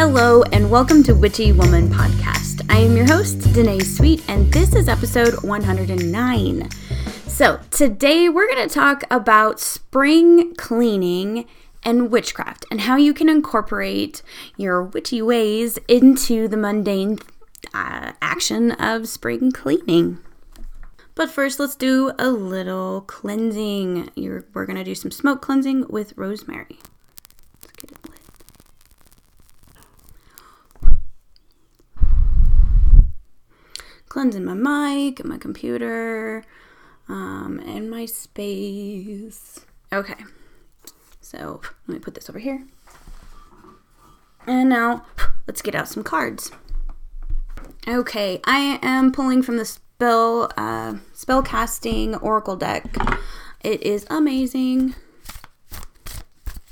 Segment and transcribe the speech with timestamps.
[0.00, 2.64] Hello, and welcome to Witchy Woman Podcast.
[2.70, 6.70] I am your host, Danae Sweet, and this is episode 109.
[7.26, 11.44] So, today we're going to talk about spring cleaning
[11.82, 14.22] and witchcraft and how you can incorporate
[14.56, 17.18] your witchy ways into the mundane
[17.74, 20.16] uh, action of spring cleaning.
[21.14, 24.12] But first, let's do a little cleansing.
[24.14, 26.78] You're, we're going to do some smoke cleansing with rosemary.
[27.60, 28.20] Let's get it lit.
[34.10, 36.44] Cleansing my mic, and my computer,
[37.08, 39.60] um, and my space.
[39.92, 40.16] Okay,
[41.20, 42.66] so let me put this over here.
[44.48, 45.06] And now
[45.46, 46.50] let's get out some cards.
[47.86, 52.92] Okay, I am pulling from the spell uh, spell casting oracle deck.
[53.62, 54.96] It is amazing,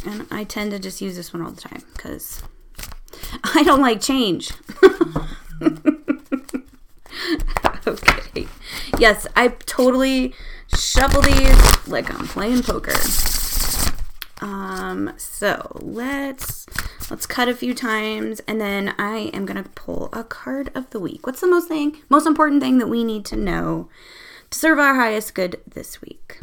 [0.04, 2.42] and I tend to just use this one all the time because
[3.44, 4.50] I don't like change.
[7.86, 8.46] okay.
[8.98, 10.34] Yes, I totally
[10.76, 12.94] shuffle these like I'm playing poker.
[14.40, 16.66] Um, so let's
[17.10, 21.00] let's cut a few times and then I am gonna pull a card of the
[21.00, 21.26] week.
[21.26, 23.88] What's the most thing most important thing that we need to know
[24.50, 26.40] to serve our highest good this week?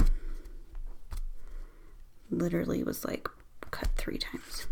[2.29, 3.29] Literally was like
[3.71, 4.67] cut three times.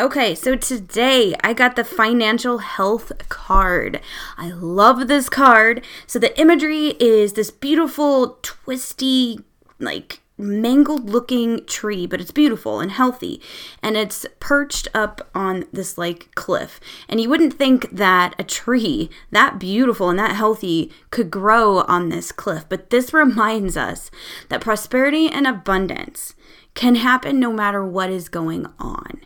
[0.00, 4.00] Okay, so today I got the financial health card.
[4.38, 5.84] I love this card.
[6.06, 9.40] So the imagery is this beautiful, twisty,
[9.78, 13.42] like mangled looking tree, but it's beautiful and healthy.
[13.82, 16.80] And it's perched up on this like cliff.
[17.06, 22.08] And you wouldn't think that a tree that beautiful and that healthy could grow on
[22.08, 22.64] this cliff.
[22.70, 24.10] But this reminds us
[24.48, 26.34] that prosperity and abundance
[26.72, 29.20] can happen no matter what is going on.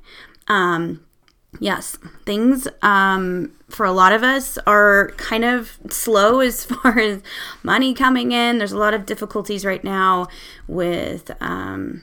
[0.49, 1.05] Um,
[1.61, 7.23] yes, things um, for a lot of us are kind of slow as far as
[7.63, 8.59] money coming in.
[8.59, 10.29] There's a lot of difficulties right now
[10.67, 11.31] with.
[11.41, 12.03] Um,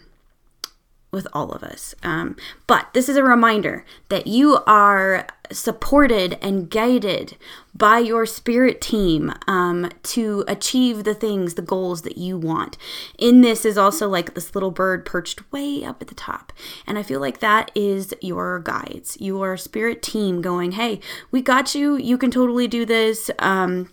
[1.11, 1.93] with all of us.
[2.03, 7.35] Um, but this is a reminder that you are supported and guided
[7.75, 12.77] by your spirit team um, to achieve the things, the goals that you want.
[13.17, 16.53] In this is also like this little bird perched way up at the top.
[16.87, 21.75] And I feel like that is your guides, your spirit team going, hey, we got
[21.75, 21.97] you.
[21.97, 23.29] You can totally do this.
[23.39, 23.91] Um,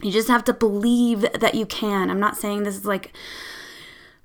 [0.00, 2.10] you just have to believe that you can.
[2.10, 3.12] I'm not saying this is like,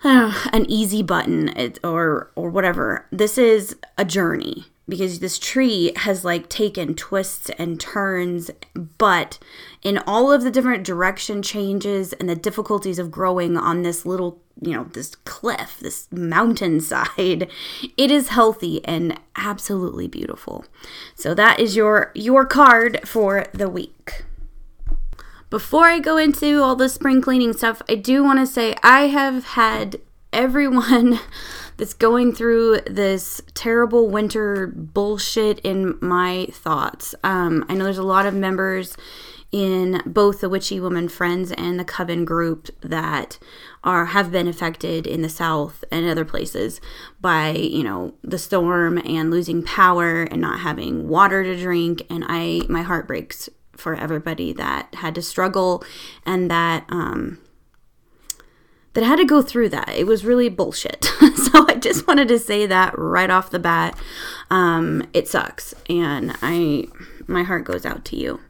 [0.04, 1.54] an easy button
[1.84, 3.06] or or whatever.
[3.12, 8.52] This is a journey because this tree has like taken twists and turns,
[8.98, 9.40] but
[9.84, 14.42] in all of the different direction changes and the difficulties of growing on this little,
[14.60, 17.50] you know, this cliff, this mountainside,
[17.98, 20.66] it is healthy and absolutely beautiful.
[21.16, 24.26] So that is your your card for the week.
[25.52, 29.08] Before I go into all the spring cleaning stuff, I do want to say I
[29.08, 30.00] have had
[30.32, 31.20] everyone
[31.78, 37.14] that's going through this terrible winter bullshit in my thoughts.
[37.22, 38.96] Um, I know there's a lot of members
[39.52, 43.38] in both the Witchy Woman Friends and the Coven group that
[43.84, 46.80] are have been affected in the South and other places
[47.20, 52.04] by you know the storm and losing power and not having water to drink.
[52.10, 55.84] And I my heart breaks for everybody that had to struggle
[56.26, 57.40] and that um,
[58.94, 59.90] that had to go through that.
[59.90, 61.06] It was really bullshit.
[61.36, 63.98] so I just wanted to say that right off the bat.
[64.50, 66.88] Um, it sucks, and I
[67.28, 68.42] my heart goes out to you.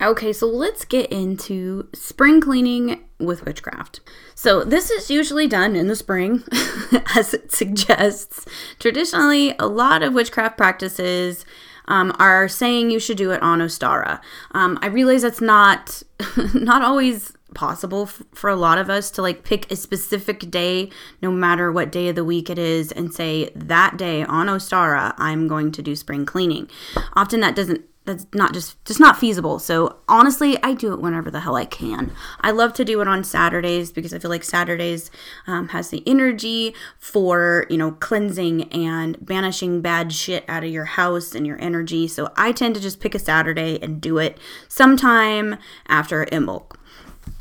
[0.00, 4.00] Okay, so let's get into spring cleaning with witchcraft.
[4.34, 6.42] So, this is usually done in the spring,
[7.14, 8.44] as it suggests.
[8.80, 11.44] Traditionally, a lot of witchcraft practices
[11.86, 14.20] um, are saying you should do it on Ostara.
[14.52, 16.02] Um, I realize that's not
[16.54, 20.90] not always possible f- for a lot of us to like pick a specific day,
[21.20, 25.14] no matter what day of the week it is, and say that day on Ostara
[25.18, 26.68] I'm going to do spring cleaning.
[27.14, 29.58] Often that doesn't that's not just just not feasible.
[29.58, 32.12] So honestly, I do it whenever the hell I can.
[32.40, 35.10] I love to do it on Saturdays because I feel like Saturdays
[35.46, 40.84] um, has the energy for you know cleansing and banishing bad shit out of your
[40.84, 42.08] house and your energy.
[42.08, 44.38] So I tend to just pick a Saturday and do it
[44.68, 45.56] sometime
[45.88, 46.76] after Imbolc.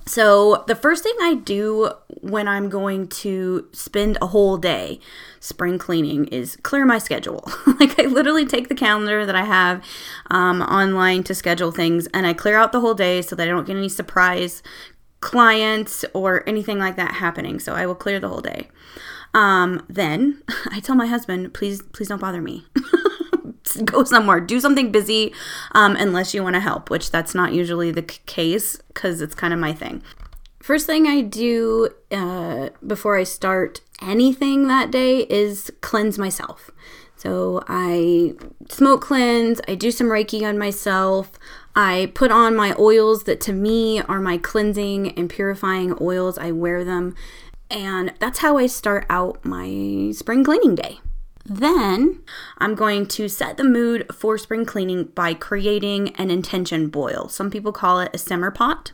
[0.05, 4.99] So, the first thing I do when I'm going to spend a whole day
[5.41, 7.43] spring cleaning is clear my schedule.
[7.79, 9.83] like, I literally take the calendar that I have
[10.29, 13.51] um, online to schedule things and I clear out the whole day so that I
[13.51, 14.63] don't get any surprise
[15.19, 17.59] clients or anything like that happening.
[17.59, 18.69] So, I will clear the whole day.
[19.33, 20.41] Um, then
[20.71, 22.65] I tell my husband, please, please don't bother me.
[23.85, 25.33] go somewhere, do something busy,
[25.73, 29.53] um, unless you want to help, which that's not usually the case because it's kind
[29.53, 30.03] of my thing.
[30.61, 36.71] First thing I do uh, before I start anything that day is cleanse myself.
[37.15, 38.33] So I
[38.69, 41.31] smoke cleanse, I do some Reiki on myself,
[41.75, 46.37] I put on my oils that to me are my cleansing and purifying oils.
[46.37, 47.15] I wear them,
[47.69, 50.99] and that's how I start out my spring cleaning day.
[51.45, 52.21] Then
[52.57, 57.29] I'm going to set the mood for spring cleaning by creating an intention boil.
[57.29, 58.91] Some people call it a simmer pot.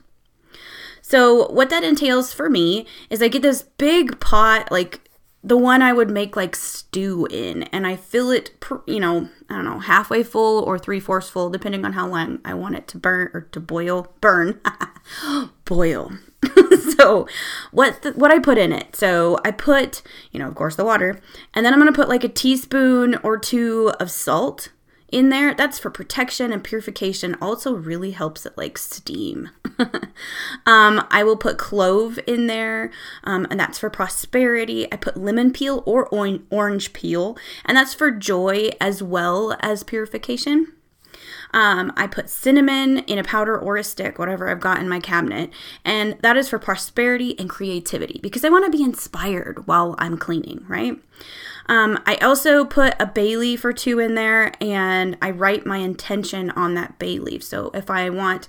[1.08, 5.10] So, what that entails for me is I get this big pot, like
[5.42, 8.52] the one I would make like stew in, and I fill it,
[8.86, 12.40] you know, I don't know, halfway full or three fourths full, depending on how long
[12.44, 14.14] I want it to burn or to boil.
[14.20, 14.60] Burn,
[15.64, 16.12] boil.
[16.98, 17.26] so
[17.72, 18.94] what the, what I put in it?
[18.94, 20.02] So I put,
[20.34, 21.22] you know, of course, the water,
[21.54, 24.74] and then I'm gonna put like a teaspoon or two of salt
[25.10, 25.54] in there.
[25.54, 27.36] That's for protection and purification.
[27.42, 29.50] Also, really helps it like steam.
[30.66, 32.92] um, I will put clove in there,
[33.24, 34.92] um, and that's for prosperity.
[34.92, 40.74] I put lemon peel or orange peel, and that's for joy as well as purification.
[41.54, 45.00] Um, I put cinnamon in a powder or a stick, whatever I've got in my
[45.00, 45.52] cabinet,
[45.86, 50.18] and that is for prosperity and creativity because I want to be inspired while I'm
[50.18, 51.02] cleaning, right?
[51.70, 55.78] Um, I also put a bay leaf or two in there and I write my
[55.78, 57.44] intention on that bay leaf.
[57.44, 58.48] So if I want,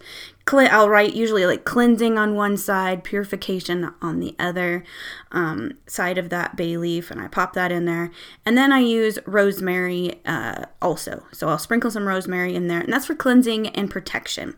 [0.50, 4.82] I'll write usually like cleansing on one side, purification on the other
[5.30, 8.10] um, side of that bay leaf, and I pop that in there.
[8.46, 11.26] And then I use rosemary uh, also.
[11.32, 14.56] So I'll sprinkle some rosemary in there, and that's for cleansing and protection.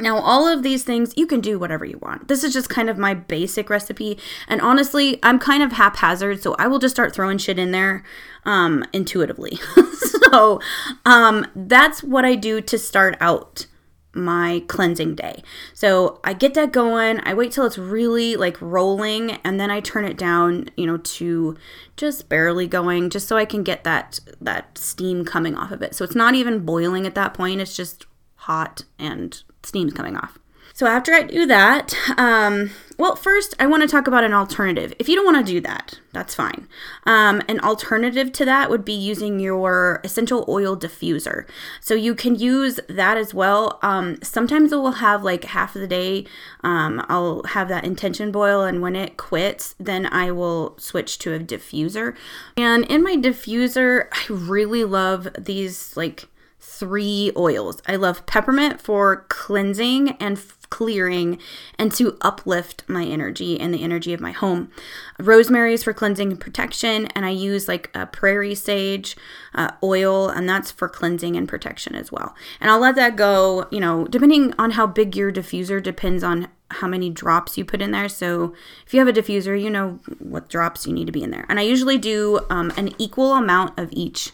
[0.00, 2.28] Now, all of these things, you can do whatever you want.
[2.28, 4.18] This is just kind of my basic recipe.
[4.48, 8.02] And honestly, I'm kind of haphazard, so I will just start throwing shit in there
[8.44, 9.58] um, intuitively.
[9.92, 10.60] so
[11.04, 13.66] um, that's what I do to start out
[14.12, 15.42] my cleansing day.
[15.72, 17.20] So I get that going.
[17.22, 20.96] I wait till it's really like rolling and then I turn it down, you know,
[20.96, 21.56] to
[21.96, 25.94] just barely going just so I can get that that steam coming off of it.
[25.94, 27.60] So it's not even boiling at that point.
[27.60, 30.38] It's just hot and steam's coming off.
[30.80, 34.94] So after I do that, um, well, first I want to talk about an alternative.
[34.98, 36.68] If you don't want to do that, that's fine.
[37.04, 41.46] Um, an alternative to that would be using your essential oil diffuser.
[41.82, 43.78] So you can use that as well.
[43.82, 46.24] Um, sometimes it will have like half of the day.
[46.62, 51.34] Um, I'll have that intention boil, and when it quits, then I will switch to
[51.34, 52.16] a diffuser.
[52.56, 56.26] And in my diffuser, I really love these like
[56.70, 57.82] three oils.
[57.86, 60.40] I love peppermint for cleansing and
[60.70, 61.36] clearing
[61.78, 64.70] and to uplift my energy and the energy of my home.
[65.18, 69.16] Rosemary is for cleansing and protection, and I use like a prairie sage
[69.52, 72.36] uh, oil, and that's for cleansing and protection as well.
[72.60, 76.48] And I'll let that go, you know, depending on how big your diffuser depends on
[76.70, 78.08] how many drops you put in there.
[78.08, 78.54] So
[78.86, 81.46] if you have a diffuser, you know what drops you need to be in there.
[81.48, 84.30] And I usually do um, an equal amount of each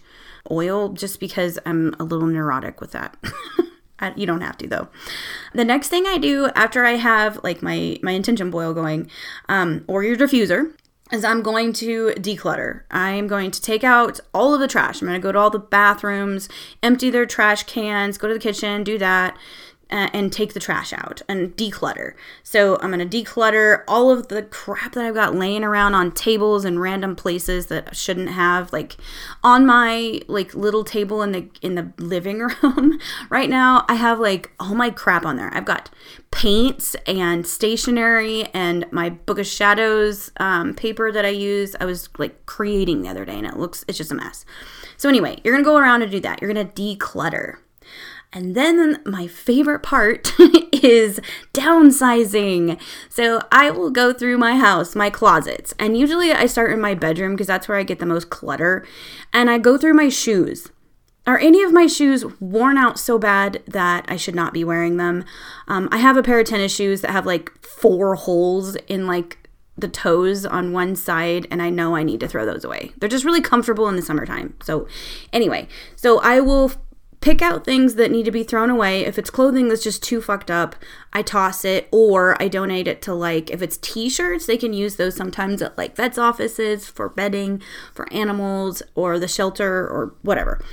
[0.50, 3.16] oil just because I'm a little neurotic with that.
[4.16, 4.88] you don't have to though.
[5.54, 9.10] The next thing I do after I have like my my intention boil going,
[9.48, 10.72] um, or your diffuser,
[11.12, 12.82] is I'm going to declutter.
[12.90, 15.00] I'm going to take out all of the trash.
[15.00, 16.48] I'm going to go to all the bathrooms,
[16.82, 19.36] empty their trash cans, go to the kitchen, do that
[19.88, 22.14] and take the trash out and declutter.
[22.42, 26.10] So I'm going to declutter all of the crap that I've got laying around on
[26.12, 28.96] tables and random places that I shouldn't have like
[29.44, 32.98] on my like little table in the in the living room.
[33.30, 35.54] right now I have like all my crap on there.
[35.54, 35.90] I've got
[36.32, 41.76] paints and stationery and my book of shadows um, paper that I use.
[41.80, 44.44] I was like creating the other day and it looks it's just a mess.
[44.96, 46.40] So anyway, you're going to go around and do that.
[46.40, 47.58] You're going to declutter.
[48.36, 50.30] And then my favorite part
[50.70, 51.20] is
[51.54, 52.78] downsizing.
[53.08, 56.92] So I will go through my house, my closets, and usually I start in my
[56.92, 58.86] bedroom because that's where I get the most clutter.
[59.32, 60.68] And I go through my shoes.
[61.26, 64.98] Are any of my shoes worn out so bad that I should not be wearing
[64.98, 65.24] them?
[65.66, 69.48] Um, I have a pair of tennis shoes that have like four holes in like
[69.78, 72.92] the toes on one side and I know I need to throw those away.
[72.98, 74.54] They're just really comfortable in the summertime.
[74.62, 74.86] So
[75.32, 76.72] anyway, so I will
[77.26, 79.04] pick out things that need to be thrown away.
[79.04, 80.76] If it's clothing that's just too fucked up,
[81.12, 84.94] I toss it or I donate it to like if it's t-shirts, they can use
[84.94, 87.60] those sometimes at like vets offices for bedding
[87.92, 90.64] for animals or the shelter or whatever.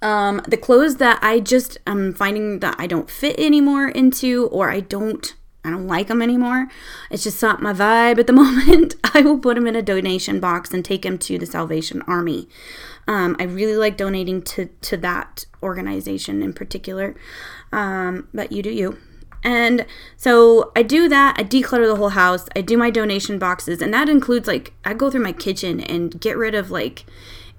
[0.00, 4.70] Um, the clothes that I just am finding that I don't fit anymore into or
[4.70, 5.34] I don't
[5.64, 6.68] I don't like them anymore.
[7.10, 8.94] It's just not my vibe at the moment.
[9.12, 12.48] I will put them in a donation box and take them to the Salvation Army.
[13.08, 17.16] Um, I really like donating to to that organization in particular.
[17.72, 18.98] Um, but you do you.
[19.42, 19.86] And
[20.16, 21.36] so I do that.
[21.38, 22.48] I declutter the whole house.
[22.54, 26.20] I do my donation boxes, and that includes like I go through my kitchen and
[26.20, 27.04] get rid of like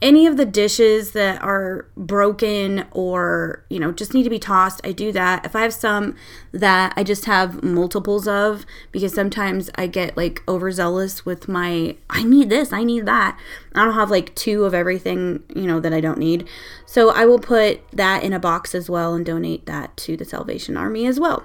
[0.01, 4.79] any of the dishes that are broken or you know just need to be tossed
[4.83, 5.45] i do that.
[5.45, 6.15] If i have some
[6.51, 12.23] that i just have multiples of because sometimes i get like overzealous with my i
[12.23, 13.37] need this i need that.
[13.75, 16.47] I don't have like two of everything you know that i don't need.
[16.85, 20.25] So i will put that in a box as well and donate that to the
[20.25, 21.43] salvation army as well.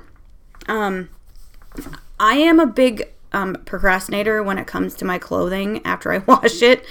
[0.69, 1.09] Um
[2.21, 6.63] i am a big um, procrastinator when it comes to my clothing after I wash
[6.63, 6.85] it.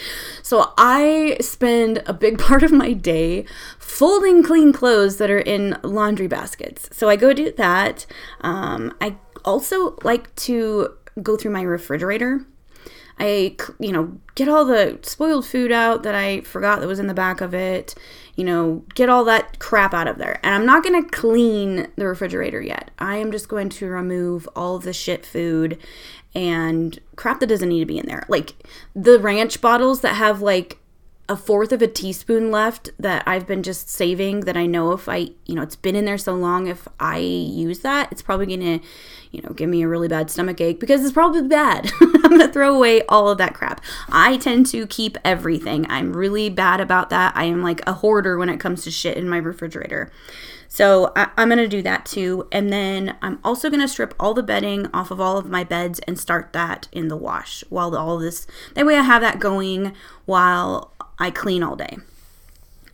[0.44, 3.46] So I spend a big part of my day
[3.80, 6.90] folding clean clothes that are in laundry baskets.
[6.96, 8.06] So I go do that.
[8.42, 12.46] Um, I also like to go through my refrigerator.
[13.20, 17.06] I, you know, get all the spoiled food out that I forgot that was in
[17.08, 17.94] the back of it
[18.36, 20.40] you know, get all that crap out of there.
[20.44, 22.92] And I'm not going to clean the refrigerator yet.
[22.98, 25.78] I am just going to remove all the shit food
[26.36, 28.26] and crap that doesn't need to be in there.
[28.28, 28.54] Like
[28.96, 30.80] the ranch bottles that have like
[31.30, 35.08] a fourth of a teaspoon left that I've been just saving that I know if
[35.08, 38.46] I, you know, it's been in there so long, if I use that, it's probably
[38.46, 38.88] going to,
[39.32, 41.90] you know, give me a really bad stomach ache because it's probably bad.
[42.02, 43.80] I'm going to throw away all of that crap.
[44.10, 45.86] I tend to keep everything.
[45.90, 47.38] I'm really bad about that.
[47.38, 50.12] I am like a hoarder when it comes to shit in my refrigerator.
[50.74, 52.48] So I, am going to do that too.
[52.52, 55.64] And then I'm also going to strip all the bedding off of all of my
[55.64, 59.40] beds and start that in the wash while all this, that way I have that
[59.40, 59.94] going
[60.26, 61.98] while I clean all day.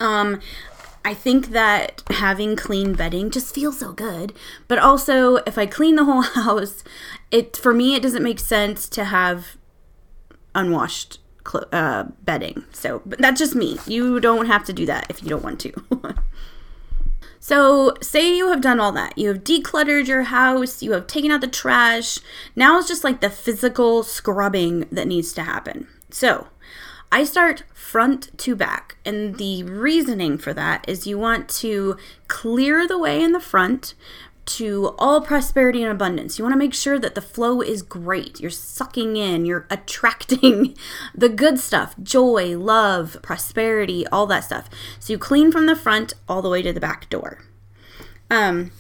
[0.02, 0.42] Um,
[1.06, 4.34] I think that having clean bedding just feels so good.
[4.68, 6.84] But also, if I clean the whole house,
[7.32, 9.56] it for me it doesn't make sense to have
[10.54, 11.20] unwashed
[11.72, 12.66] uh, bedding.
[12.74, 13.80] So, but that's just me.
[13.88, 15.74] You don't have to do that if you don't want to.
[17.40, 19.18] So, say you have done all that.
[19.18, 22.20] You have decluttered your house, you have taken out the trash.
[22.56, 25.88] Now it's just like the physical scrubbing that needs to happen.
[26.10, 26.48] So,
[27.12, 32.88] I start front to back, and the reasoning for that is you want to clear
[32.88, 33.96] the way in the front
[34.50, 36.38] to all prosperity and abundance.
[36.38, 38.40] You want to make sure that the flow is great.
[38.40, 40.76] You're sucking in, you're attracting
[41.16, 44.70] the good stuff joy, love, prosperity, all that stuff.
[45.00, 47.40] So you clean from the front all the way to the back door.
[48.32, 48.72] Um,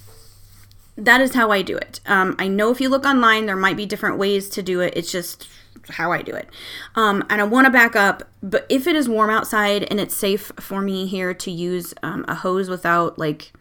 [0.97, 1.99] that is how I do it.
[2.05, 4.93] Um, I know if you look online, there might be different ways to do it.
[4.95, 5.47] It's just
[5.89, 6.49] how I do it.
[6.95, 10.15] Um, and I want to back up, but if it is warm outside and it's
[10.15, 13.53] safe for me here to use um, a hose without like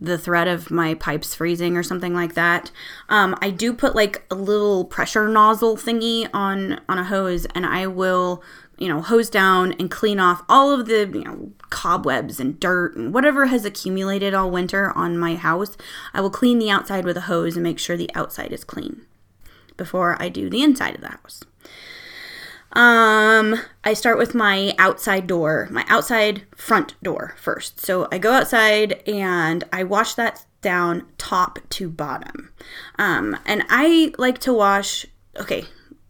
[0.00, 2.70] the threat of my pipes freezing or something like that.
[3.08, 7.64] Um, I do put like a little pressure nozzle thingy on on a hose, and
[7.64, 8.42] I will
[8.78, 12.96] you know hose down and clean off all of the you know cobwebs and dirt
[12.96, 15.76] and whatever has accumulated all winter on my house.
[16.12, 19.02] I will clean the outside with a hose and make sure the outside is clean
[19.76, 21.42] before I do the inside of the house.
[22.76, 27.80] Um, I start with my outside door, my outside front door first.
[27.80, 32.52] So I go outside and I wash that down top to bottom.
[32.98, 35.06] Um, and I like to wash,
[35.36, 35.64] okay,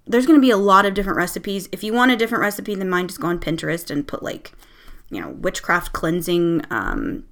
[0.09, 1.69] there's going to be a lot of different recipes.
[1.71, 4.51] If you want a different recipe than mine, just go on Pinterest and put like,
[5.09, 7.27] you know, witchcraft cleansing um,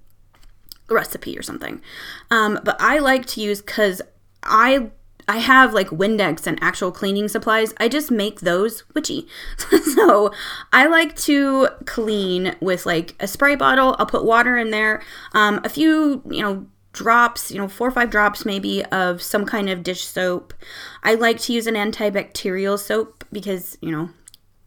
[0.88, 1.82] recipe or something.
[2.30, 4.00] Um, but I like to use because
[4.44, 4.92] I
[5.26, 7.74] I have like Windex and actual cleaning supplies.
[7.78, 9.26] I just make those witchy.
[9.94, 10.32] so
[10.72, 13.96] I like to clean with like a spray bottle.
[13.98, 15.02] I'll put water in there,
[15.32, 19.44] um, a few, you know, drops, you know, four or five drops maybe of some
[19.44, 20.54] kind of dish soap.
[21.02, 24.10] I like to use an antibacterial soap because, you know,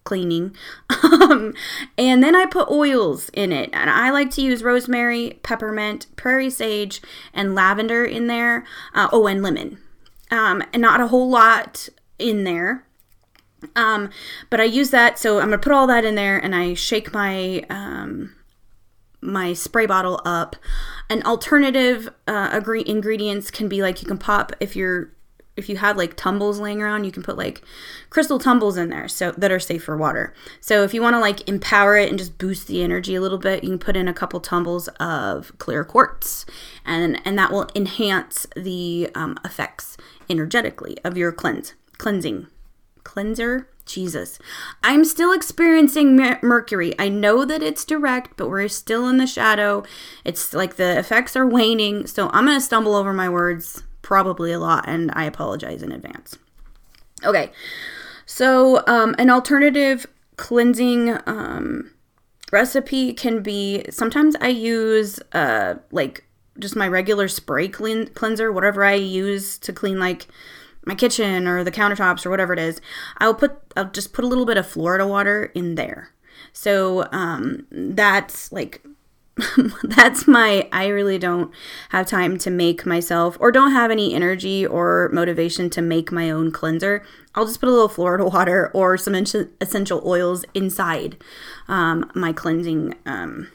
[0.04, 0.56] cleaning.
[1.28, 1.54] Um,
[1.98, 3.70] and then I put oils in it.
[3.74, 7.02] And I like to use rosemary, peppermint, prairie sage,
[7.34, 8.66] and lavender in there.
[8.94, 9.78] Uh, oh, and lemon
[10.32, 12.86] um, and not a whole lot in there.
[13.76, 14.10] Um,
[14.50, 17.14] but I use that, so I'm gonna put all that in there, and I shake
[17.14, 18.36] my um,
[19.22, 20.56] my spray bottle up.
[21.10, 25.12] An alternative uh, agree- ingredients can be like you can pop if you're
[25.58, 27.62] if you have like tumbles laying around, you can put like
[28.10, 30.34] crystal tumbles in there so that are safe for water.
[30.62, 33.38] So if you want to like empower it and just boost the energy a little
[33.38, 36.46] bit, you can put in a couple tumbles of clear quartz,
[36.86, 39.98] and and that will enhance the um, effects
[40.30, 42.48] energetically of your cleanse cleansing.
[43.04, 43.70] Cleanser?
[43.86, 44.38] Jesus.
[44.84, 46.94] I'm still experiencing mercury.
[47.00, 49.86] I know that it's direct but we're still in the shadow.
[50.26, 54.60] It's like the effects are waning so i'm gonna stumble over my words probably a
[54.60, 56.38] lot, and I apologize in advance.
[57.26, 57.52] Okay,
[58.26, 61.92] so um, an alternative cleansing um,
[62.50, 66.24] recipe can be sometimes I use uh, like
[66.58, 70.28] just my regular spray clean cleanser, whatever I use to clean like
[70.86, 72.80] my kitchen or the countertops or whatever it is.
[73.18, 76.12] I'll put I'll just put a little bit of Florida water in there.
[76.54, 78.86] So um, that's like
[79.84, 81.52] that's my I really don't
[81.90, 86.30] have time to make myself or don't have any energy or motivation to make my
[86.30, 87.06] own cleanser.
[87.36, 91.18] I'll just put a little Florida water or some essential oils inside
[91.68, 93.50] um, my cleansing um,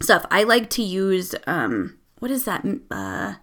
[0.00, 0.26] stuff.
[0.30, 2.64] I like to use um, what is that?
[2.90, 3.34] Uh,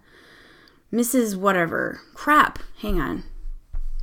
[0.92, 1.36] Mrs.
[1.36, 2.00] Whatever.
[2.14, 2.60] Crap.
[2.80, 3.24] Hang on.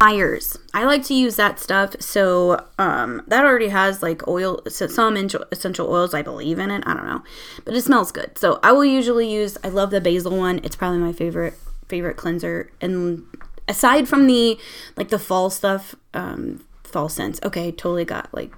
[0.03, 0.57] Meyer's.
[0.73, 1.95] I like to use that stuff.
[2.01, 6.83] So um, that already has like oil, some essential oils, I believe in it.
[6.85, 7.23] I don't know,
[7.63, 8.37] but it smells good.
[8.37, 9.57] So I will usually use.
[9.63, 10.59] I love the basil one.
[10.61, 11.53] It's probably my favorite
[11.87, 12.69] favorite cleanser.
[12.81, 13.25] And
[13.69, 14.59] aside from the
[14.97, 17.39] like the fall stuff, um, fall scents.
[17.41, 18.53] Okay, totally got like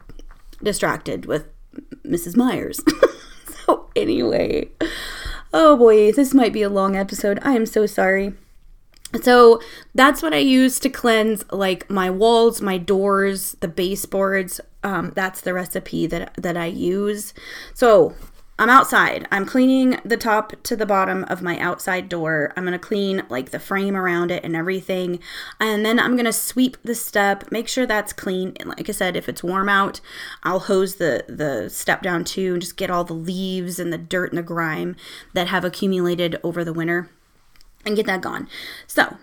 [0.64, 1.46] distracted with
[2.04, 2.36] Mrs.
[2.36, 2.82] Meyer's.
[3.66, 4.70] so anyway,
[5.54, 7.38] oh boy, this might be a long episode.
[7.44, 8.34] I am so sorry.
[9.22, 9.62] So
[9.94, 14.62] that's what I use to cleanse like my walls, my doors, the baseboards.
[14.84, 17.34] Um, that's the recipe that that I use.
[17.74, 18.16] So
[18.58, 19.28] I'm outside.
[19.32, 22.54] I'm cleaning the top to the bottom of my outside door.
[22.56, 25.20] I'm going to clean like the frame around it and everything.
[25.60, 28.54] And then I'm going to sweep the step, make sure that's clean.
[28.58, 30.00] And like I said, if it's warm out,
[30.44, 33.98] I'll hose the the step down too and just get all the leaves and the
[33.98, 34.96] dirt and the grime
[35.34, 37.10] that have accumulated over the winter
[37.86, 38.48] and get that gone.
[38.88, 39.18] So,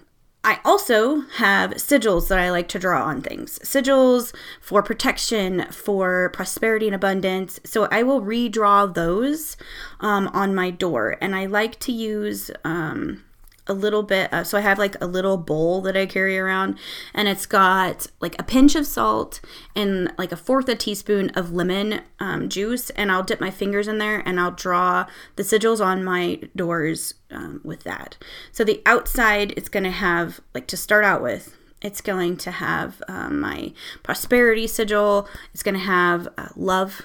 [0.44, 3.60] I also have sigils that I like to draw on things.
[3.60, 7.60] Sigils for protection, for prosperity and abundance.
[7.64, 9.56] So I will redraw those
[10.00, 11.16] um, on my door.
[11.20, 13.22] And I like to use um,
[13.66, 14.32] a little bit.
[14.32, 16.78] Uh, so I have like a little bowl that I carry around,
[17.14, 19.40] and it's got like a pinch of salt
[19.74, 22.90] and like a fourth a teaspoon of lemon um, juice.
[22.90, 27.14] And I'll dip my fingers in there and I'll draw the sigils on my doors
[27.30, 28.16] um, with that.
[28.50, 31.56] So the outside, it's going to have like to start out with.
[31.82, 35.28] It's going to have um, my prosperity sigil.
[35.52, 37.02] It's going to have uh, love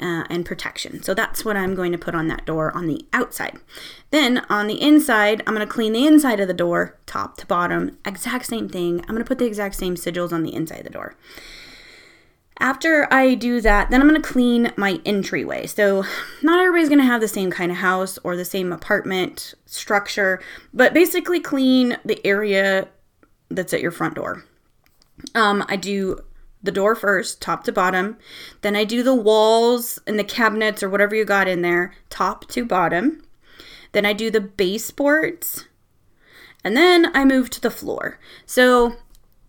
[0.00, 1.02] uh, and protection.
[1.02, 3.58] So that's what I'm going to put on that door on the outside.
[4.10, 7.46] Then on the inside, I'm going to clean the inside of the door, top to
[7.46, 9.00] bottom, exact same thing.
[9.00, 11.16] I'm going to put the exact same sigils on the inside of the door.
[12.62, 15.66] After I do that, then I'm going to clean my entryway.
[15.66, 16.04] So,
[16.42, 20.42] not everybody's going to have the same kind of house or the same apartment structure,
[20.74, 22.88] but basically clean the area
[23.50, 24.44] that's at your front door.
[25.34, 26.18] Um, I do
[26.62, 28.18] the door first, top to bottom.
[28.60, 32.48] Then I do the walls and the cabinets or whatever you got in there, top
[32.50, 33.22] to bottom.
[33.92, 35.66] Then I do the baseboards.
[36.62, 38.18] And then I move to the floor.
[38.44, 38.96] So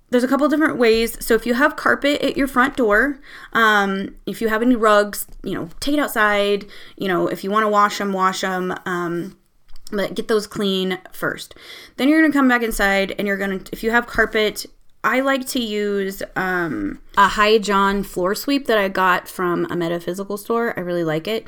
[0.10, 1.24] there's a couple different ways.
[1.24, 3.20] So if you have carpet at your front door,
[3.54, 6.66] um, if you have any rugs, you know, take it outside.
[6.98, 8.74] You know, if you want to wash them, wash them.
[8.86, 9.38] Um,
[9.92, 11.56] but get those clean first.
[11.98, 14.66] Then you're gonna come back inside and you're gonna, if you have carpet,
[15.04, 19.76] I like to use um, a High John floor sweep that I got from a
[19.76, 20.78] metaphysical store.
[20.78, 21.48] I really like it.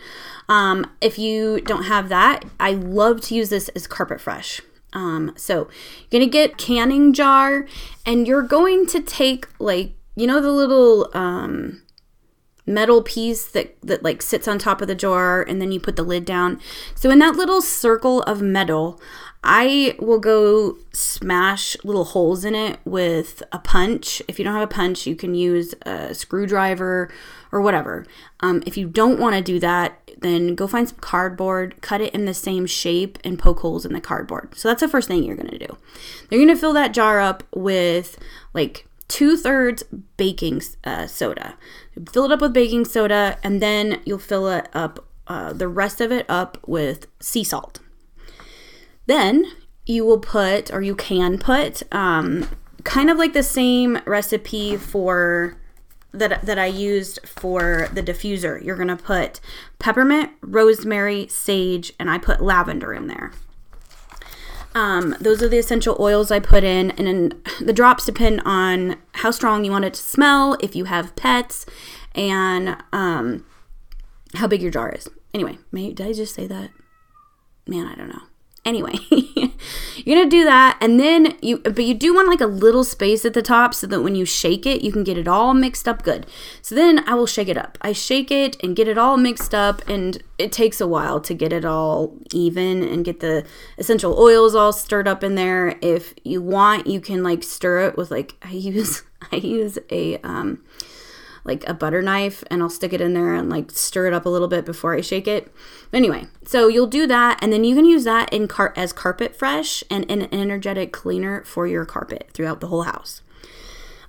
[0.49, 4.61] Um, if you don't have that, I love to use this as Carpet Fresh.
[4.93, 5.69] Um, so
[6.09, 7.67] you're gonna get canning jar,
[8.05, 11.82] and you're going to take like you know the little um,
[12.65, 15.95] metal piece that that like sits on top of the jar, and then you put
[15.95, 16.59] the lid down.
[16.95, 18.99] So in that little circle of metal,
[19.43, 24.21] I will go smash little holes in it with a punch.
[24.27, 27.11] If you don't have a punch, you can use a screwdriver
[27.51, 28.05] or whatever.
[28.39, 32.13] Um, if you don't want to do that, then go find some cardboard, cut it
[32.13, 34.55] in the same shape, and poke holes in the cardboard.
[34.55, 35.77] So that's the first thing you're going to do.
[36.29, 38.17] You're going to fill that jar up with
[38.53, 39.83] like two thirds
[40.17, 41.53] baking uh, soda.
[42.11, 46.01] Fill it up with baking soda, and then you'll fill it up, uh, the rest
[46.01, 47.79] of it up with sea salt.
[49.05, 49.45] Then
[49.85, 52.49] you will put, or you can put, um,
[52.85, 55.57] kind of like the same recipe for
[56.11, 58.63] that that I used for the diffuser.
[58.65, 59.39] You're gonna put
[59.77, 63.31] peppermint, rosemary, sage, and I put lavender in there.
[64.75, 68.97] Um, those are the essential oils I put in, and then the drops depend on
[69.13, 71.65] how strong you want it to smell, if you have pets,
[72.15, 73.45] and um,
[74.35, 75.07] how big your jar is.
[75.33, 76.71] Anyway, may, did I just say that?
[77.67, 78.23] Man, I don't know.
[78.65, 82.85] Anyway, you're gonna do that, and then you, but you do want like a little
[82.85, 85.53] space at the top so that when you shake it, you can get it all
[85.53, 86.25] mixed up good.
[86.61, 87.77] So then I will shake it up.
[87.81, 91.33] I shake it and get it all mixed up, and it takes a while to
[91.33, 93.45] get it all even and get the
[93.77, 95.77] essential oils all stirred up in there.
[95.81, 100.19] If you want, you can like stir it with like I use I use a
[100.19, 100.63] um
[101.43, 104.25] like a butter knife and I'll stick it in there and like stir it up
[104.25, 105.53] a little bit before I shake it.
[105.91, 109.35] Anyway, so you'll do that and then you can use that in car- as carpet
[109.35, 113.21] fresh and an energetic cleaner for your carpet throughout the whole house.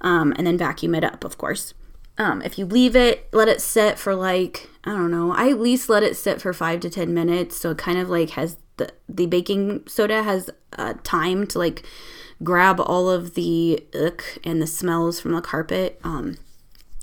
[0.01, 1.75] Um, and then vacuum it up, of course.
[2.16, 5.61] Um, if you leave it, let it sit for like, I don't know, I at
[5.61, 7.57] least let it sit for five to 10 minutes.
[7.57, 11.85] So it kind of like has the, the baking soda has uh, time to like
[12.42, 16.01] grab all of the ick and the smells from the carpet.
[16.05, 16.37] Um,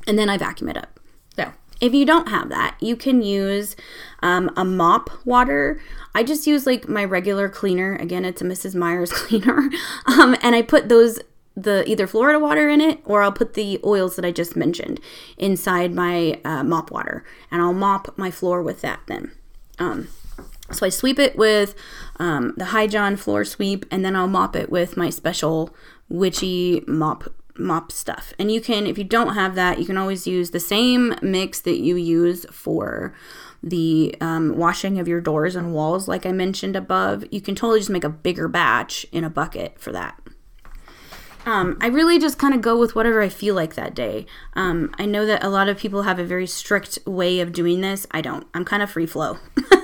[0.07, 0.99] and then I vacuum it up.
[1.35, 3.75] So if you don't have that, you can use
[4.21, 5.81] um, a mop water.
[6.13, 7.95] I just use like my regular cleaner.
[7.95, 8.75] Again, it's a Mrs.
[8.75, 9.69] Meyer's cleaner.
[10.05, 11.19] Um, and I put those
[11.55, 15.01] the either Florida water in it or I'll put the oils that I just mentioned
[15.37, 19.33] inside my uh, mop water and I'll mop my floor with that then.
[19.77, 20.07] Um,
[20.71, 21.75] so I sweep it with
[22.19, 25.75] um, the High John floor sweep and then I'll mop it with my special
[26.07, 28.33] witchy mop mop stuff.
[28.39, 31.59] And you can, if you don't have that, you can always use the same mix
[31.61, 33.13] that you use for
[33.63, 37.23] the um, washing of your doors and walls, like I mentioned above.
[37.31, 40.19] You can totally just make a bigger batch in a bucket for that.
[41.45, 44.25] Um, I really just kind of go with whatever I feel like that day.
[44.53, 47.81] Um, I know that a lot of people have a very strict way of doing
[47.81, 48.05] this.
[48.11, 48.47] I don't.
[48.53, 49.37] I'm kind of free flow.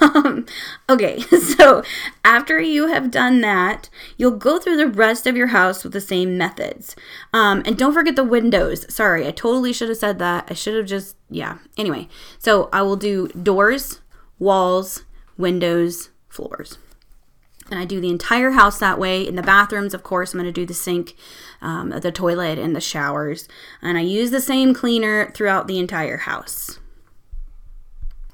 [0.00, 0.46] um,
[0.88, 1.20] okay,
[1.56, 1.82] so
[2.24, 6.00] after you have done that, you'll go through the rest of your house with the
[6.00, 6.96] same methods.
[7.32, 8.92] Um, and don't forget the windows.
[8.92, 10.46] Sorry, I totally should have said that.
[10.48, 11.58] I should have just, yeah.
[11.76, 14.00] Anyway, so I will do doors,
[14.38, 15.04] walls,
[15.36, 16.78] windows, floors.
[17.70, 19.26] And I do the entire house that way.
[19.26, 21.14] In the bathrooms, of course, I'm going to do the sink,
[21.62, 23.46] um, the toilet, and the showers.
[23.80, 26.79] And I use the same cleaner throughout the entire house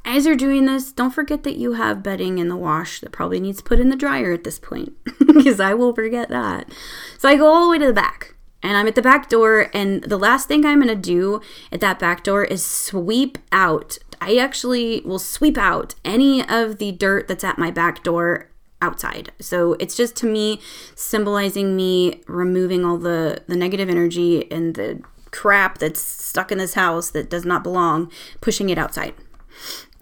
[0.06, 3.40] as you're doing this, don't forget that you have bedding in the wash that probably
[3.40, 6.72] needs put in the dryer at this point, because I will forget that.
[7.18, 9.68] So I go all the way to the back, and I'm at the back door,
[9.74, 11.40] and the last thing I'm going to do
[11.72, 13.98] at that back door is sweep out.
[14.20, 18.48] I actually will sweep out any of the dirt that's at my back door
[18.80, 19.32] outside.
[19.40, 20.60] So it's just to me
[20.94, 26.74] symbolizing me removing all the the negative energy and the crap that's stuck in this
[26.74, 29.14] house that does not belong, pushing it outside.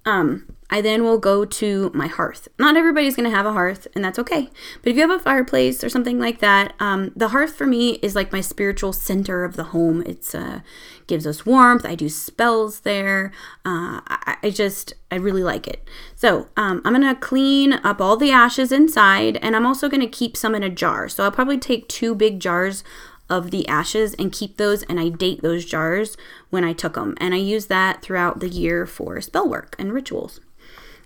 [0.07, 2.49] Um, I then will go to my hearth.
[2.59, 4.51] Not everybody's going to have a hearth, and that's okay.
[4.83, 7.93] But if you have a fireplace or something like that, um, the hearth for me
[8.03, 10.03] is like my spiritual center of the home.
[10.05, 10.61] It's uh,
[11.07, 11.85] gives us warmth.
[11.85, 13.31] I do spells there.
[13.65, 15.87] Uh, I, I, just I really like it.
[16.17, 20.37] So um, I'm gonna clean up all the ashes inside, and I'm also gonna keep
[20.37, 21.09] some in a jar.
[21.09, 22.83] So I'll probably take two big jars
[23.29, 26.17] of the ashes and keep those and I date those jars
[26.51, 27.15] when I took them.
[27.19, 30.41] And I use that throughout the year for spell work and rituals.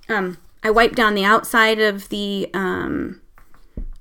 [0.09, 3.21] Um, I wipe down the outside of the um,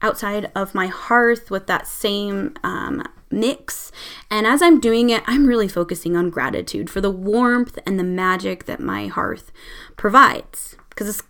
[0.02, 3.92] outside of my hearth with that same um, mix.
[4.30, 8.04] And as I'm doing it, I'm really focusing on gratitude for the warmth and the
[8.04, 9.52] magic that my hearth
[9.96, 10.76] provides.
[10.90, 11.22] Because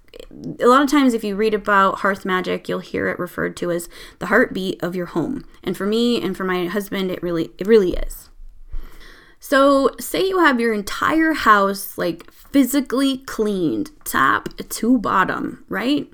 [0.60, 3.72] a lot of times if you read about hearth magic you'll hear it referred to
[3.72, 5.46] as the heartbeat of your home.
[5.64, 8.30] And for me and for my husband it really it really is.
[9.40, 16.12] So say you have your entire house like physically cleaned top to bottom right?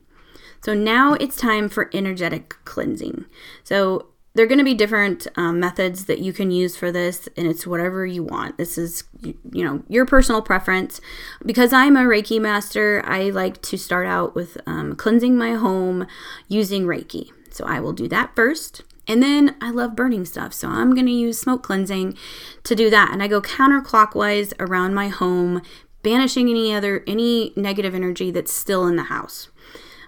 [0.62, 3.26] So now it's time for energetic cleansing.
[3.64, 7.30] So there are going to be different um, methods that you can use for this
[7.38, 8.58] and it's whatever you want.
[8.58, 11.00] This is you know your personal preference.
[11.46, 16.08] Because i'm a reiki master i like to start out with um, cleansing my home
[16.48, 17.30] using reiki.
[17.52, 18.82] So i will do that first.
[19.08, 22.18] And then i love burning stuff so i'm going to use smoke cleansing
[22.64, 23.12] to do that.
[23.12, 25.62] And i go counterclockwise around my home
[26.02, 29.50] banishing any other any negative energy that's still in the house.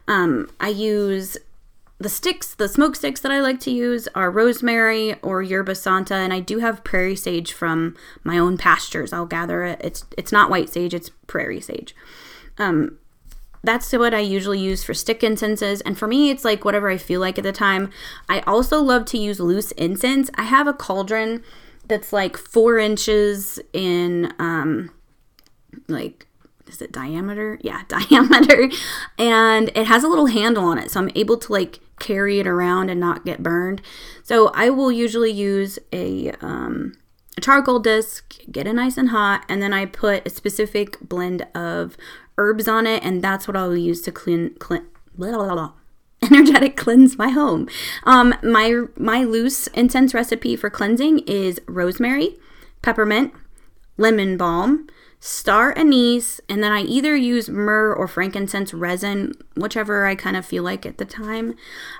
[0.08, 1.38] Um, i use
[1.98, 6.16] the sticks, the smoke sticks that I like to use are rosemary or yerba santa,
[6.16, 9.14] and I do have prairie sage from my own pastures.
[9.14, 9.80] I'll gather it.
[9.82, 11.96] It's it's not white sage, it's prairie sage.
[12.58, 12.98] Um,
[13.64, 16.98] that's what I usually use for stick incenses, and for me, it's like whatever I
[16.98, 17.90] feel like at the time.
[18.28, 20.30] I also love to use loose incense.
[20.36, 21.44] I have a cauldron
[21.88, 24.92] that's like four inches in, um,
[25.88, 26.28] like
[26.68, 27.58] is it diameter?
[27.62, 28.70] Yeah, diameter.
[29.18, 30.92] And it has a little handle on it.
[30.92, 33.82] So I'm able to like carry it around and not get burned.
[34.24, 36.94] So I will usually use a, um,
[37.38, 41.48] a charcoal disc, get it nice and hot, and then I put a specific blend
[41.56, 41.98] of
[42.38, 44.86] herbs on it, and that's what I'll use to clean, clean
[45.18, 45.72] blah, blah, blah.
[46.32, 47.68] energetic cleanse my home.
[48.04, 52.38] Um, my my loose incense recipe for cleansing is rosemary,
[52.82, 53.34] peppermint,
[53.98, 54.88] lemon balm,
[55.20, 60.46] star anise, and then I either use myrrh or frankincense resin, whichever I kind of
[60.46, 61.56] feel like at the time.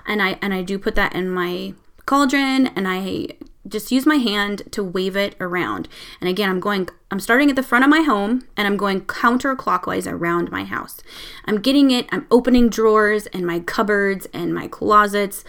[0.06, 1.74] And I and I do put that in my
[2.06, 3.26] cauldron and I
[3.68, 5.88] just use my hand to wave it around.
[6.20, 9.02] And again, I'm going, I'm starting at the front of my home and I'm going
[9.02, 11.00] counterclockwise around my house.
[11.44, 15.42] I'm getting it, I'm opening drawers and my cupboards and my closets.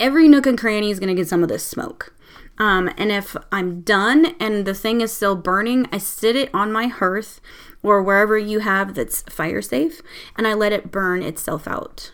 [0.00, 2.12] Every nook and cranny is going to get some of this smoke.
[2.60, 6.70] Um, and if I'm done and the thing is still burning, I sit it on
[6.70, 7.40] my hearth
[7.82, 10.02] or wherever you have that's fire safe
[10.36, 12.12] and I let it burn itself out.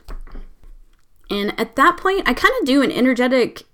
[1.28, 3.64] And at that point, I kind of do an energetic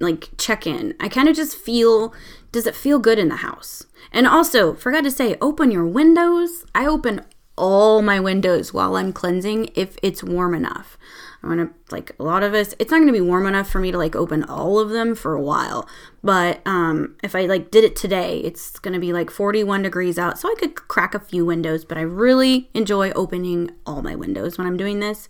[0.00, 0.94] like check in.
[0.98, 2.14] I kind of just feel
[2.50, 3.84] does it feel good in the house?
[4.10, 6.64] And also, forgot to say, open your windows.
[6.74, 10.96] I open all my windows while I'm cleansing if it's warm enough.
[11.42, 12.74] I'm gonna like a lot of us.
[12.78, 15.34] It's not gonna be warm enough for me to like open all of them for
[15.34, 15.88] a while.
[16.22, 20.38] But um, if I like did it today, it's gonna be like 41 degrees out,
[20.38, 21.84] so I could crack a few windows.
[21.84, 25.28] But I really enjoy opening all my windows when I'm doing this.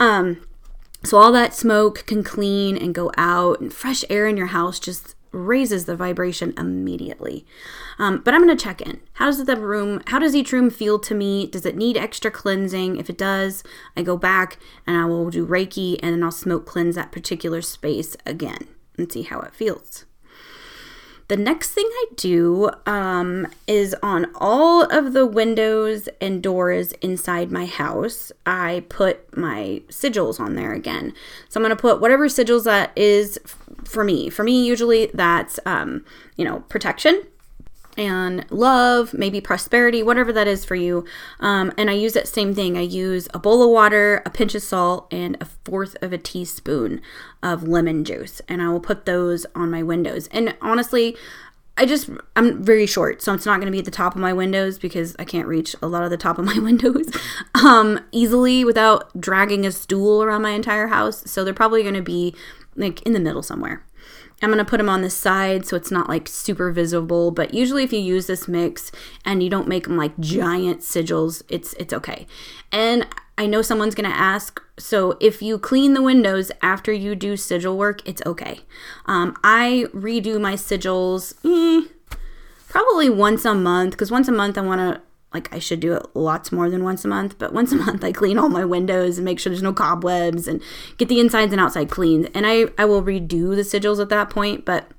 [0.00, 0.40] Um,
[1.04, 4.80] so all that smoke can clean and go out, and fresh air in your house
[4.80, 7.46] just raises the vibration immediately.
[7.98, 9.00] Um, but I'm going to check in.
[9.14, 11.46] How does the room, how does each room feel to me?
[11.46, 12.96] Does it need extra cleansing?
[12.96, 13.62] If it does,
[13.96, 17.62] I go back and I will do Reiki and then I'll smoke cleanse that particular
[17.62, 20.04] space again and see how it feels.
[21.30, 27.52] The next thing I do um, is on all of the windows and doors inside
[27.52, 31.14] my house, I put my sigils on there again.
[31.48, 33.38] So I'm going to put whatever sigils that is
[33.84, 34.30] for me.
[34.30, 36.04] For me, usually that's, um,
[36.36, 37.22] you know, protection
[37.96, 41.04] and love, maybe prosperity, whatever that is for you.
[41.40, 42.78] Um, and I use that same thing.
[42.78, 46.18] I use a bowl of water, a pinch of salt, and a fourth of a
[46.18, 47.02] teaspoon
[47.42, 48.40] of lemon juice.
[48.48, 50.28] And I will put those on my windows.
[50.28, 51.16] And honestly,
[51.76, 54.20] I just I'm very short, so it's not going to be at the top of
[54.20, 57.10] my windows because I can't reach a lot of the top of my windows
[57.54, 61.22] um, easily without dragging a stool around my entire house.
[61.30, 62.34] So they're probably going to be
[62.76, 63.84] like in the middle somewhere.
[64.42, 67.52] I'm going to put them on the side so it's not like super visible, but
[67.52, 68.90] usually if you use this mix
[69.24, 72.26] and you don't make them like giant sigils, it's it's okay.
[72.72, 73.06] And
[73.36, 77.36] I know someone's going to ask, so if you clean the windows after you do
[77.36, 78.60] sigil work, it's okay.
[79.06, 81.88] Um, I redo my sigils eh,
[82.68, 85.94] probably once a month because once a month I want to like I should do
[85.94, 88.64] it lots more than once a month, but once a month I clean all my
[88.64, 90.62] windows and make sure there's no cobwebs and
[90.98, 92.30] get the insides and outside cleaned.
[92.34, 94.90] And I I will redo the sigils at that point, but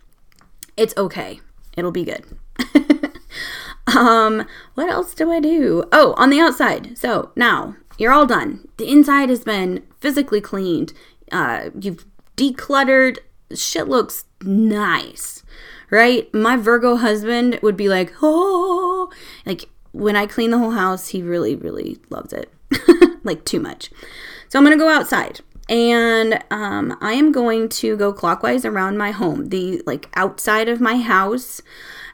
[0.77, 1.41] it's okay.
[1.77, 2.25] It'll be good.
[3.95, 5.85] um, what else do I do?
[5.91, 6.97] Oh, on the outside.
[6.97, 8.67] So now you're all done.
[8.77, 10.93] The inside has been physically cleaned.
[11.31, 13.19] Uh, you've decluttered.
[13.53, 15.43] Shit looks nice,
[15.89, 16.33] right?
[16.33, 19.11] My Virgo husband would be like, oh,
[19.45, 22.51] like when I clean the whole house, he really, really loves it.
[23.23, 23.91] like too much.
[24.49, 28.97] So I'm going to go outside and um, I am going to go clockwise around
[28.97, 31.61] my home, the like outside of my house,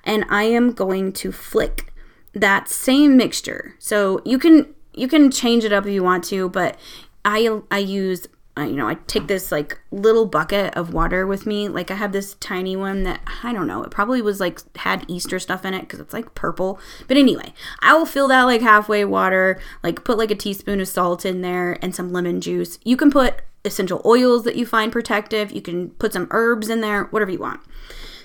[0.04, 1.94] and I am going to flick
[2.34, 3.76] that same mixture.
[3.80, 6.78] So you can you can change it up if you want to, but
[7.26, 8.28] I I use
[8.64, 11.68] you know, I take this like little bucket of water with me.
[11.70, 15.06] Like I have this tiny one that I don't know, it probably was like had
[15.08, 16.80] Easter stuff in it because it's like purple.
[17.08, 20.88] But anyway, I will fill that like halfway water, like put like a teaspoon of
[20.88, 22.80] salt in there and some lemon juice.
[22.84, 25.52] You can put essential oils that you find protective.
[25.52, 27.62] You can put some herbs in there, whatever you want.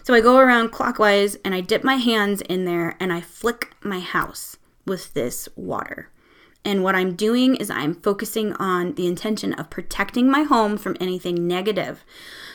[0.05, 3.75] So I go around clockwise and I dip my hands in there and I flick
[3.83, 6.12] my house with this water.
[6.65, 10.97] And what I'm doing is I'm focusing on the intention of protecting my home from
[11.01, 12.05] anything negative.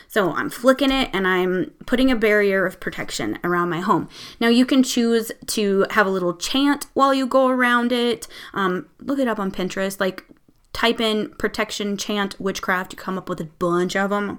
[0.06, 4.08] So I'm flicking it and I'm putting a barrier of protection around my home.
[4.40, 8.26] Now you can choose to have a little chant while you go around it.
[8.54, 10.00] Um, look it up on Pinterest.
[10.00, 10.24] Like
[10.72, 12.92] type in protection chant witchcraft.
[12.92, 14.38] You come up with a bunch of them,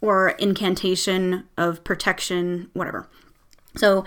[0.00, 3.08] or incantation of protection, whatever.
[3.76, 4.04] So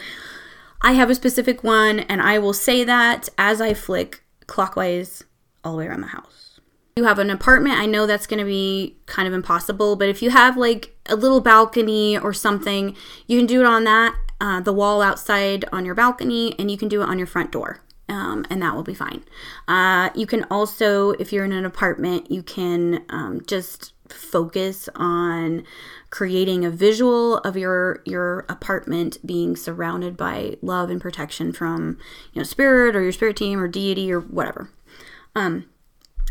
[0.81, 5.23] I have a specific one, and I will say that as I flick clockwise
[5.63, 6.59] all the way around the house.
[6.95, 10.21] You have an apartment, I know that's going to be kind of impossible, but if
[10.21, 14.59] you have like a little balcony or something, you can do it on that, uh,
[14.61, 17.79] the wall outside on your balcony, and you can do it on your front door.
[18.09, 19.23] Um, and that will be fine.
[19.67, 25.63] Uh, you can also, if you're in an apartment, you can um, just focus on
[26.13, 31.97] creating a visual of your your apartment being surrounded by love and protection from
[32.33, 34.69] you know spirit or your spirit team or deity or whatever
[35.35, 35.65] um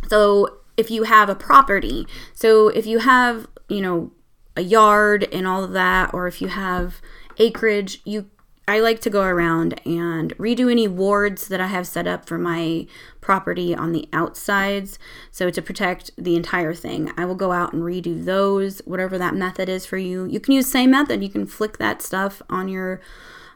[0.08, 2.06] so if you have a property.
[2.34, 4.12] So if you have, you know,
[4.56, 7.00] a yard and all of that, or if you have
[7.38, 8.30] acreage, you
[8.72, 12.38] I like to go around and redo any wards that I have set up for
[12.38, 12.86] my
[13.20, 14.98] property on the outsides.
[15.30, 19.34] So to protect the entire thing, I will go out and redo those, whatever that
[19.34, 20.24] method is for you.
[20.24, 21.22] You can use same method.
[21.22, 23.02] You can flick that stuff on your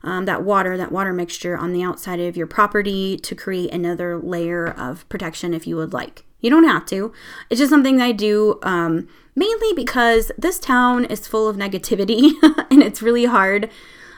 [0.03, 4.19] um, that water, that water mixture on the outside of your property to create another
[4.19, 6.25] layer of protection if you would like.
[6.41, 7.11] You don't have to.
[7.49, 12.33] It's just something I do um, mainly because this town is full of negativity
[12.71, 13.71] and it's really hard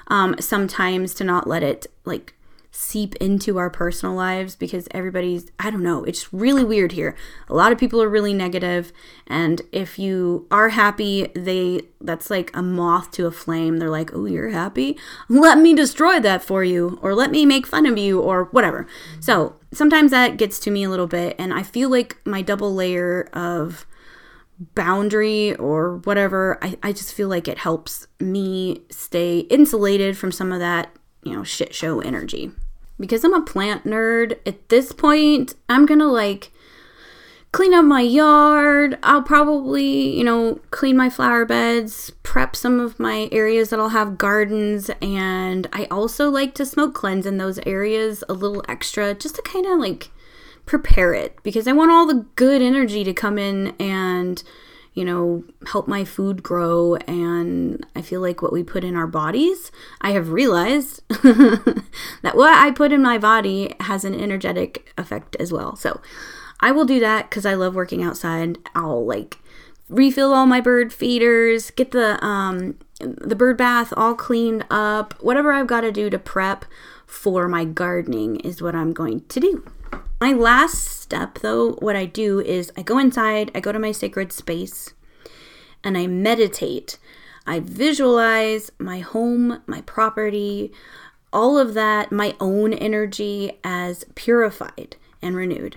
[0.09, 2.35] um, sometimes to not let it like
[2.71, 7.17] seep into our personal lives because everybody's I don't know, it's really weird here.
[7.49, 8.93] A lot of people are really negative
[9.27, 13.79] and if you are happy, they that's like a moth to a flame.
[13.79, 14.97] They're like, "Oh, you're happy?
[15.29, 18.87] Let me destroy that for you or let me make fun of you or whatever."
[19.19, 22.75] So, sometimes that gets to me a little bit and I feel like my double
[22.75, 23.87] layer of
[24.75, 30.53] boundary or whatever, I, I just feel like it helps me stay insulated from some
[30.53, 30.91] of that,
[31.23, 32.51] you know, shit show energy
[33.01, 36.51] because I'm a plant nerd, at this point, I'm gonna like
[37.53, 38.99] clean up my yard.
[39.03, 43.91] I'll probably, you know, clean my flower beds, prep some of my areas that I'll
[43.91, 49.15] have gardens, and I also like to smoke cleanse in those areas a little extra
[49.15, 50.11] just to kind of like
[50.69, 54.43] prepare it because I want all the good energy to come in and
[54.99, 56.97] you know, help my food grow.
[57.07, 62.59] And I feel like what we put in our bodies, I have realized that what
[62.59, 65.77] I put in my body has an energetic effect as well.
[65.77, 66.01] So
[66.59, 68.59] I will do that because I love working outside.
[68.75, 69.39] I'll like
[69.89, 75.15] refill all my bird feeders, get the um the bird bath all cleaned up.
[75.23, 76.65] Whatever I've got to do to prep
[77.07, 79.65] for my gardening is what I'm going to do.
[80.21, 83.93] My last step, though, what I do is I go inside, I go to my
[83.93, 84.93] sacred space,
[85.85, 86.99] and I meditate.
[87.47, 90.73] I visualize my home, my property,
[91.33, 95.77] all of that, my own energy as purified and renewed.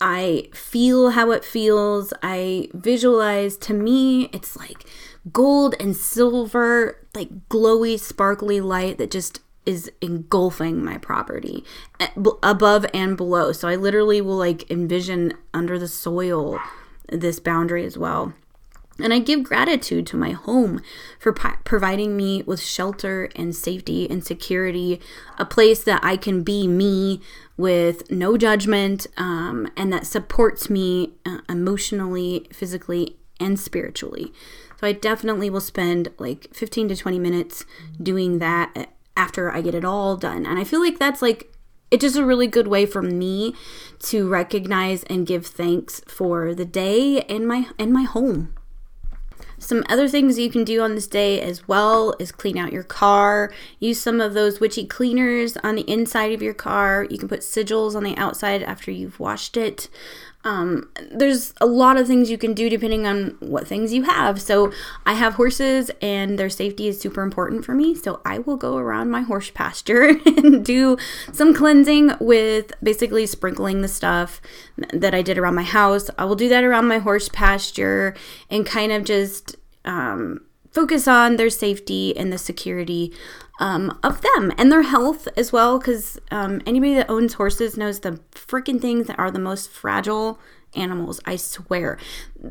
[0.00, 2.12] I feel how it feels.
[2.22, 4.84] I visualize, to me, it's like
[5.32, 11.64] gold and silver, like glowy, sparkly light that just is engulfing my property
[12.00, 12.08] eh,
[12.42, 13.52] above and below.
[13.52, 16.58] So I literally will like envision under the soil
[17.08, 18.32] this boundary as well.
[18.98, 20.80] And I give gratitude to my home
[21.18, 25.00] for providing me with shelter and safety and security,
[25.36, 27.20] a place that I can be me
[27.58, 34.32] with no judgment um, and that supports me uh, emotionally, physically, and spiritually.
[34.80, 37.66] So I definitely will spend like 15 to 20 minutes
[38.02, 40.46] doing that after I get it all done.
[40.46, 41.52] And I feel like that's like
[41.90, 43.54] it's just a really good way for me
[44.00, 48.54] to recognize and give thanks for the day and my and my home.
[49.58, 52.82] Some other things you can do on this day as well is clean out your
[52.82, 53.50] car.
[53.78, 57.06] Use some of those witchy cleaners on the inside of your car.
[57.08, 59.88] You can put sigils on the outside after you've washed it.
[60.46, 64.40] Um, there's a lot of things you can do depending on what things you have.
[64.40, 64.72] So
[65.04, 67.96] I have horses and their safety is super important for me.
[67.96, 70.98] So I will go around my horse pasture and do
[71.32, 74.40] some cleansing with basically sprinkling the stuff
[74.92, 76.10] that I did around my house.
[76.16, 78.14] I will do that around my horse pasture
[78.48, 83.12] and kind of just um, focus on their safety and the security
[83.58, 85.78] um, of them and their health as well.
[85.78, 90.38] Because um, anybody that owns horses knows the freaking things that are the most fragile
[90.74, 91.20] animals.
[91.24, 91.98] I swear.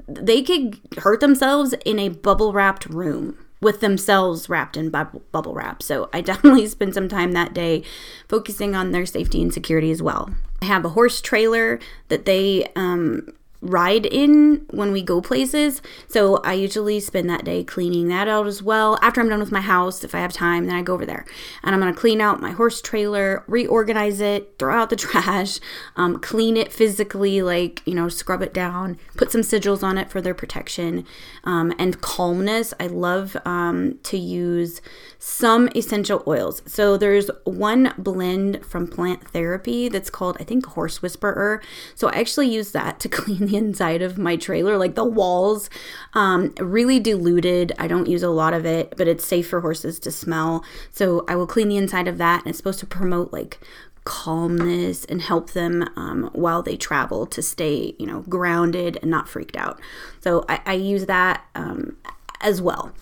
[0.07, 5.53] They could hurt themselves in a bubble wrapped room with themselves wrapped in bubble, bubble
[5.53, 5.81] wrap.
[5.81, 7.83] So I definitely spend some time that day
[8.27, 10.29] focusing on their safety and security as well.
[10.61, 13.29] I have a horse trailer that they um,
[13.65, 15.81] ride in when we go places.
[16.07, 18.97] So I usually spend that day cleaning that out as well.
[19.01, 21.25] After I'm done with my house, if I have time, then I go over there
[21.63, 25.59] and I'm going to clean out my horse trailer, reorganize it, throw out the trash,
[25.95, 30.09] um, clean it physically, like, you know, scrub it down, put some sigils on it
[30.09, 31.05] for their protection
[31.43, 32.73] um, and calmness.
[32.79, 34.81] I love um, to use
[35.19, 36.61] some essential oils.
[36.65, 41.61] So there's one blend from plant therapy that's called, I think, Horse Whisperer.
[41.95, 45.69] So I actually use that to clean the inside of my trailer, like the walls.
[46.13, 47.73] Um, really diluted.
[47.79, 50.63] I don't use a lot of it, but it's safe for horses to smell.
[50.91, 53.59] So I will clean the inside of that, and it's supposed to promote like
[54.03, 59.27] calmness and help them um, while they travel to stay, you know, grounded and not
[59.27, 59.79] freaked out.
[60.19, 61.97] So I, I use that um,
[62.41, 62.93] as well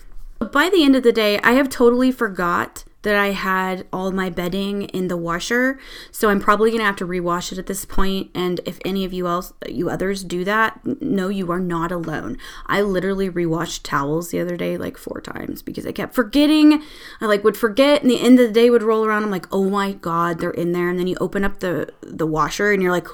[0.52, 4.28] by the end of the day, I have totally forgot that I had all my
[4.28, 5.78] bedding in the washer.
[6.10, 9.04] So I'm probably going to have to rewash it at this point and if any
[9.04, 12.36] of you else you others do that, no you are not alone.
[12.66, 16.82] I literally rewashed towels the other day like four times because I kept forgetting.
[17.20, 19.46] I like would forget and the end of the day would roll around I'm like,
[19.52, 22.82] "Oh my god, they're in there." And then you open up the the washer and
[22.82, 23.06] you're like,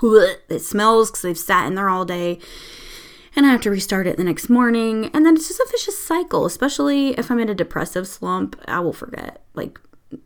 [0.48, 2.38] "It smells cuz they've sat in there all day."
[3.36, 5.10] And I have to restart it the next morning.
[5.14, 8.60] And then it's just a vicious cycle, especially if I'm in a depressive slump.
[8.66, 9.42] I will forget.
[9.54, 9.80] Like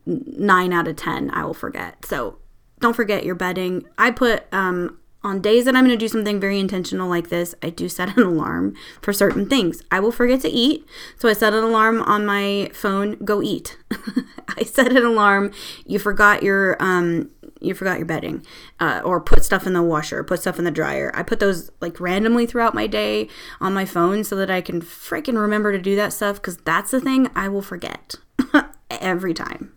[0.05, 2.05] nine out of 10, I will forget.
[2.05, 2.39] So
[2.79, 3.85] don't forget your bedding.
[3.97, 7.55] I put, um, on days that I'm going to do something very intentional like this,
[7.63, 9.81] I do set an alarm for certain things.
[9.89, 10.85] I will forget to eat,
[11.17, 13.15] so I set an alarm on my phone.
[13.25, 13.77] Go eat.
[14.57, 15.51] I set an alarm.
[15.85, 18.45] You forgot your um, you forgot your bedding,
[18.79, 21.11] uh, or put stuff in the washer, put stuff in the dryer.
[21.15, 23.27] I put those like randomly throughout my day
[23.59, 26.91] on my phone so that I can freaking remember to do that stuff because that's
[26.91, 28.15] the thing I will forget
[28.91, 29.74] every time.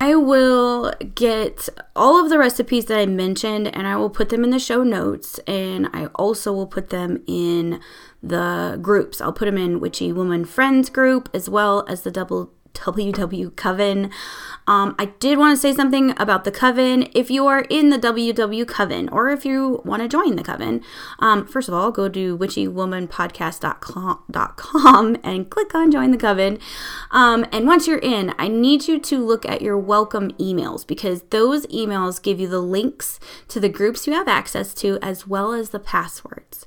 [0.00, 4.44] I will get all of the recipes that I mentioned and I will put them
[4.44, 7.80] in the show notes and I also will put them in
[8.22, 9.20] the groups.
[9.20, 14.10] I'll put them in Witchy Woman Friends group as well as the double WW Coven.
[14.66, 17.08] Um, I did want to say something about the Coven.
[17.14, 20.82] If you are in the WW Coven or if you want to join the Coven,
[21.18, 26.58] um, first of all, go to witchywomanpodcast.com and click on Join the Coven.
[27.10, 31.22] Um, and once you're in, I need you to look at your welcome emails because
[31.30, 33.18] those emails give you the links
[33.48, 36.66] to the groups you have access to as well as the passwords.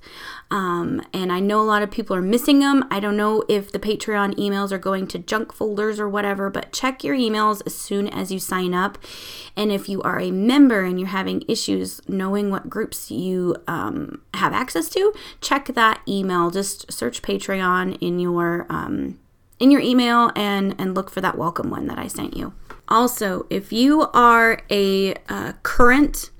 [0.52, 2.84] Um, and I know a lot of people are missing them.
[2.92, 6.74] I don't know if the Patreon emails are going to junk folders or whatever, but
[6.74, 8.98] check your emails as soon as you sign up.
[9.56, 14.22] And if you are a member and you're having issues knowing what groups you um,
[14.34, 16.52] have access to, check that email.
[16.52, 19.20] Just search Patreon in your um,
[19.58, 22.54] in your email and and look for that welcome one that I sent you.
[22.90, 26.31] Also, if you are a uh, current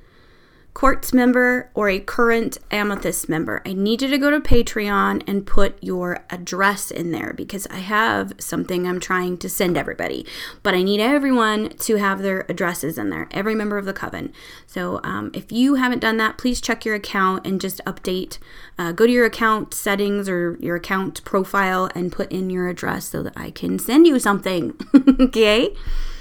[0.74, 5.46] Quartz member or a current Amethyst member, I need you to go to Patreon and
[5.46, 10.26] put your address in there because I have something I'm trying to send everybody.
[10.64, 14.32] But I need everyone to have their addresses in there, every member of the coven.
[14.66, 18.38] So um, if you haven't done that, please check your account and just update.
[18.78, 23.10] Uh, go to your account settings or your account profile and put in your address
[23.10, 24.74] so that I can send you something.
[25.20, 25.76] okay?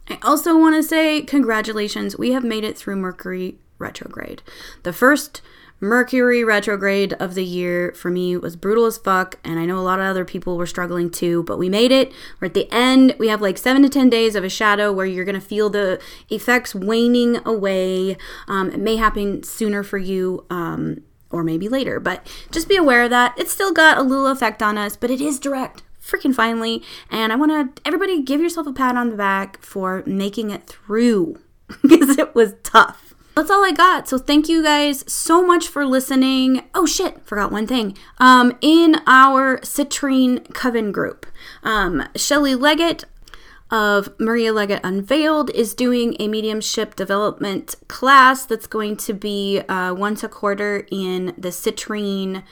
[0.08, 2.18] I also want to say congratulations.
[2.18, 4.42] We have made it through Mercury retrograde.
[4.82, 5.42] The first
[5.82, 9.80] Mercury retrograde of the year for me was brutal as fuck, and I know a
[9.80, 12.12] lot of other people were struggling too, but we made it.
[12.38, 13.16] We're at the end.
[13.18, 15.98] We have like seven to 10 days of a shadow where you're gonna feel the
[16.28, 18.18] effects waning away.
[18.46, 20.44] Um, it may happen sooner for you.
[20.50, 21.02] Um,
[21.32, 23.32] or maybe later, but just be aware of that.
[23.38, 26.82] It's still got a little effect on us, but it is direct freaking finally.
[27.08, 30.66] And I want to, everybody, give yourself a pat on the back for making it
[30.66, 31.38] through
[31.82, 33.09] because it was tough
[33.40, 34.06] that's all I got.
[34.06, 36.64] So thank you guys so much for listening.
[36.74, 37.96] Oh shit, forgot one thing.
[38.18, 41.24] Um, in our Citrine Coven group,
[41.62, 43.06] um, Shelly Leggett
[43.70, 49.94] of Maria Leggett Unveiled is doing a mediumship development class that's going to be uh,
[49.94, 52.42] once a quarter in the Citrine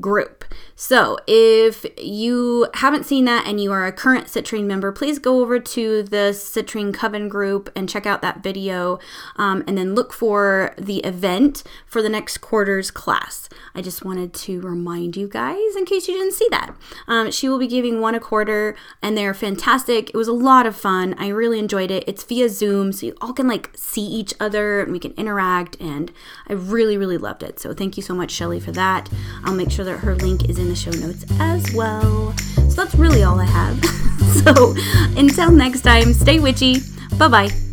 [0.00, 0.44] group.
[0.74, 5.40] So, if you haven't seen that and you are a current Citrine member, please go
[5.40, 8.98] over to the Citrine Coven group and check out that video
[9.36, 13.48] um, and then look for the event for the next quarter's class.
[13.74, 16.74] I just wanted to remind you guys in case you didn't see that.
[17.06, 20.10] Um, she will be giving one a quarter and they're fantastic.
[20.10, 21.14] It was a lot of fun.
[21.18, 22.04] I really enjoyed it.
[22.06, 25.76] It's via Zoom, so you all can like see each other and we can interact,
[25.80, 26.12] and
[26.48, 27.60] I really, really loved it.
[27.60, 29.08] So, thank you so much, Shelly, for that.
[29.44, 32.36] I'll make sure that her link is in the show notes as well.
[32.68, 33.84] So that's really all I have.
[34.44, 34.74] so
[35.16, 36.80] until next time, stay witchy.
[37.18, 37.71] Bye bye.